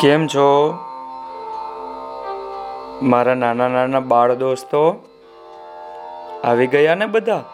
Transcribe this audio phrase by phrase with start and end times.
[0.00, 0.78] કેમ છો?
[3.02, 5.04] મારા નાના નાના બાળ દોસ્તો,
[6.44, 7.44] આવી ગયા ને બધા?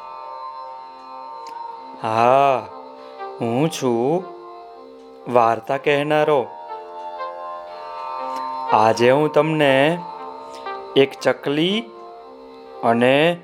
[2.02, 2.66] હા,
[3.40, 4.24] હું છું
[5.32, 6.46] વાર્તા કહેનારો.
[8.72, 9.98] આજે હું તમને
[10.96, 11.84] એક ચકલી
[12.84, 13.40] અને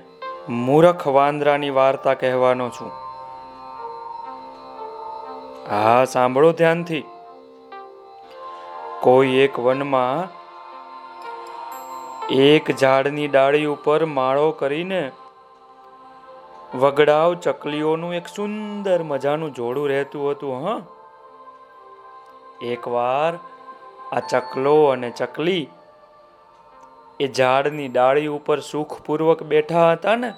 [0.49, 2.93] મૂરખ વાંદરાની વાર્તા કહેવાનો છું.
[5.71, 7.05] હા, સાંભળો ધ્યાનથી.
[9.03, 10.29] કોઈ એક વનમાં
[12.49, 15.03] એક ઝાડની ડાળી ઉપર માળો કરીને
[16.83, 20.69] વગડાવ ચકલીઓનું એક સુંદર મજાનું જોડું રહેતું હતું, હ.
[22.75, 23.33] એકવાર
[24.13, 25.67] આ ચકલો અને ચકલી
[27.21, 30.31] એ ઝાડની ડાળી ઉપર સુખપૂર્વક બેઠા હતા ને,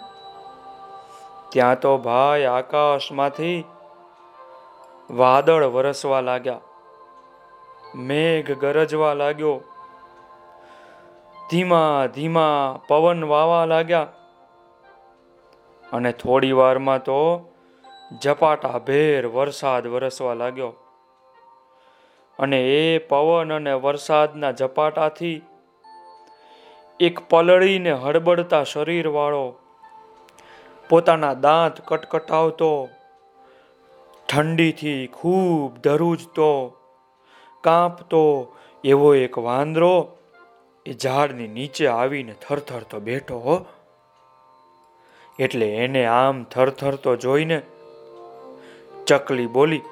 [1.52, 3.59] ત્યાં તો ભાઈ આકાશમાંથી
[5.10, 6.71] વાદળ વરસવા લાગ્યા.
[7.95, 9.60] મેઘ ગરજવા લાગ્યો.
[11.51, 14.09] ધીમા ધીમા પવન વાવા લાગ્યા.
[15.93, 17.48] અને થોડી વારમાં તો
[18.24, 20.74] ઝપાટા ભેર વરસાદ વરસવા લાગ્યો.
[22.38, 25.43] અને એ પવન અને વરસાદના ઝપાટાથી
[27.01, 29.54] એક પલળીને હડબડતા શરીરવાળો
[30.88, 32.88] પોતાના દાંત કટકટાવતો,
[34.29, 36.79] ઠંડીથી ખૂબ ધરુજતો
[37.65, 38.21] કાંપતો
[38.85, 39.93] એવો એક વાંદરો
[40.87, 43.57] એ ઝાડની નીચે આવીને થરથરતો બેઠો હો.
[45.38, 47.63] એટલે એને આમ થરથરતો જોઈને
[49.07, 49.82] ચકલી બોલી,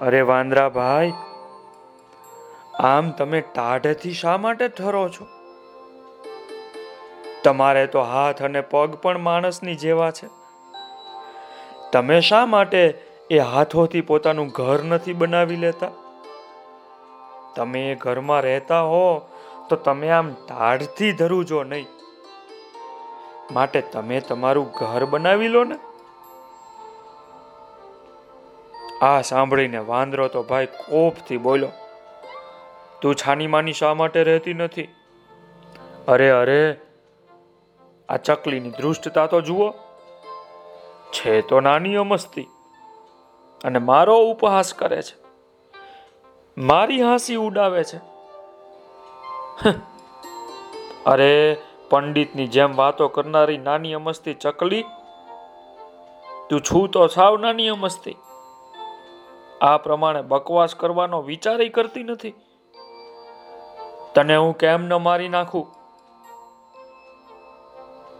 [0.00, 1.12] અરે વાંદરા ભાઈ,
[2.80, 5.26] આમ તમે ટાઢેથી શા માટે ઠરો છો?
[7.44, 10.28] તમારે તો હાથ અને પગ પણ માણસની જેવા છે.
[11.92, 12.84] તમે શા માટે
[13.30, 15.90] એ હાથોથી પોતાનું ઘર નથી બનાવી લેતા?
[17.56, 19.28] તમે ઘરમાં રહેતા હો,
[19.68, 21.86] તો તમે આમ ટાઢથી ધરુજો નહીં.
[23.52, 25.78] માટે તમે તમારું ઘર બનાવી લો ને.
[29.02, 31.70] આ સાંભળીને વાંદરો તો ભાઈ કોપથી બોલ્યો,
[33.00, 34.88] તું છાની માની શા માટે રહેતી નથી?
[36.08, 36.76] અરે અરે,
[38.08, 39.70] આ ચકલીની દૃષ્ટતા તો જુઓ.
[41.12, 42.46] છે તો નાની અમસ્તી
[43.64, 45.21] અને મારો ઉપહાસ કરે છે.
[46.58, 47.96] મારી હાંસી ઉડાવે છે.
[51.06, 51.56] અરે,
[51.90, 54.82] પંડિતની જેમ વાતો કરનારી નાની અમસ્તી ચકલી,
[56.50, 58.16] તું છું તો સાવ નાની અમસ્તી.
[59.60, 62.34] આ પ્રમાણે બકવાસ કરવાનો વિચાર કરતી નથી.
[64.14, 65.68] તને હું કેમ ન મારી નાખું?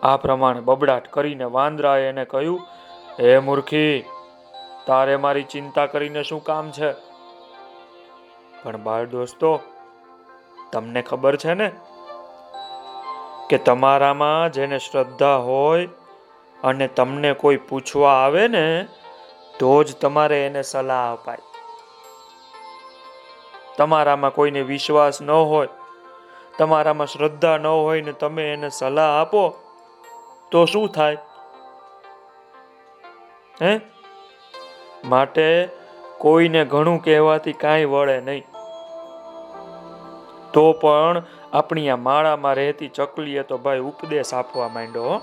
[0.06, 2.60] આ પ્રમાણે બબડાટ કરીને વાંદરાએ એને કહ્યું,
[3.20, 4.04] હે મૂર્ખી,
[4.87, 7.12] તારે મારી ચિંતા કરીને શું કામ છે?
[8.62, 9.61] પણ બાળ દોસ્તો,
[10.73, 11.73] તમને ખબર છે ને
[13.49, 15.89] કે તમારામાં જેને શ્રદ્ધા હોય
[16.65, 18.87] અને તમને કોઈ પૂછવા આવે ને,
[19.59, 21.39] તો જ તમારે એને સલાહ અપાય.
[23.77, 25.69] તમારામાં કોઈને વિશ્વાસ ન હોય,
[26.59, 29.55] તમારામાં શ્રદ્ધા ન હોય ને તમે એને સલાહ આપો,
[30.50, 31.17] તો શું થાય?
[33.62, 33.81] હે?
[35.05, 35.69] માટે
[36.19, 38.52] કોઈને ઘણું કહેવાથી કાંઈ વળે નહીં.
[40.55, 41.23] તો પણ
[41.61, 45.15] આપણી આ માળામાં રહેતી ચકલીએ તો ભાઈ ઉપદેશ આપવા માંડ્યો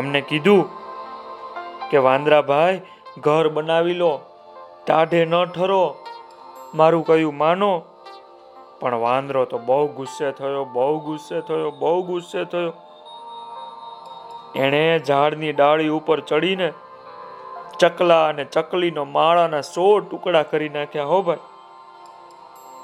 [0.00, 0.62] એમને કીધું
[1.90, 2.78] કે, વાંદરા ભાઈ,
[3.24, 4.12] ઘર બનાવી લો,
[4.86, 5.82] ટાઢે ન ઠરો,
[6.74, 7.72] મારું કયું માનો.
[8.80, 12.72] પણ વાંદરો તો બહુ ગુસ્સે થયો, બહુ ગુસ્સે થયો, બહુ ગુસ્સે થયો.
[14.64, 16.68] એણે ઝાડની ડાળી ઉપર ચડીને
[17.80, 21.44] ચકલા અને ચકલીનો માળાના સો ટુકડા કરી નાખ્યા, હો ભાઈ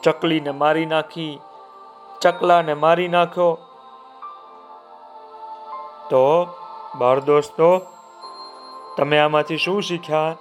[0.02, 1.40] ચકલીને મારી નાખી,
[2.20, 3.58] ચકલાને મારી નાખ્યો.
[6.10, 6.46] તો
[6.98, 7.80] બાળ દોસ્તો,
[8.96, 10.36] તમે આમાંથી શું શીખ્યા?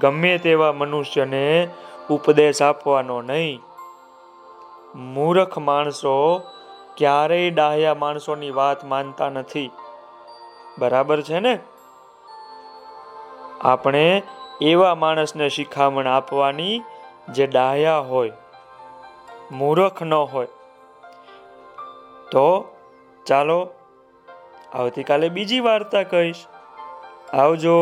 [0.00, 1.68] ગમે તેવા મનુષ્યને
[2.10, 3.60] ઉપદેશ આપવાનો નહીં.
[4.94, 6.42] મૂર્ખ માણસો
[6.96, 9.70] ક્યારેય ડાહ્યા માણસોની વાત માનતા નથી.
[10.78, 11.58] બરાબર છે ને?
[13.60, 14.22] આપણે
[14.60, 16.82] એવા માણસને શિખામણ આપવાની
[17.28, 18.32] જે ડાયા હોય
[19.52, 20.46] મૂર્ખ ન હોય
[22.32, 22.76] તો
[23.26, 23.68] ચાલો
[24.72, 26.46] આવતીકાલે બીજી વાર્તા કહીશ.
[27.32, 27.76] આવજો.